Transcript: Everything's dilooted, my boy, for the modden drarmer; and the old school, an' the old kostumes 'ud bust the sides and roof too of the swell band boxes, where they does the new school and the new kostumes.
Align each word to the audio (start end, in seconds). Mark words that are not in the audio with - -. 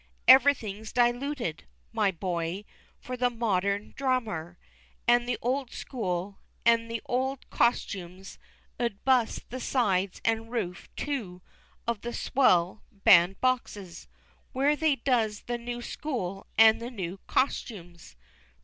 Everything's 0.27 0.91
dilooted, 0.91 1.65
my 1.93 2.09
boy, 2.09 2.65
for 2.99 3.15
the 3.15 3.29
modden 3.29 3.93
drarmer; 3.95 4.57
and 5.07 5.29
the 5.29 5.37
old 5.43 5.71
school, 5.71 6.39
an' 6.65 6.87
the 6.87 7.03
old 7.05 7.47
kostumes 7.51 8.39
'ud 8.79 9.05
bust 9.05 9.47
the 9.51 9.59
sides 9.59 10.19
and 10.25 10.49
roof 10.51 10.89
too 10.95 11.43
of 11.85 12.01
the 12.01 12.13
swell 12.13 12.81
band 12.91 13.39
boxes, 13.41 14.07
where 14.53 14.75
they 14.75 14.95
does 14.95 15.41
the 15.41 15.59
new 15.59 15.83
school 15.83 16.47
and 16.57 16.81
the 16.81 16.89
new 16.89 17.19
kostumes. 17.27 18.15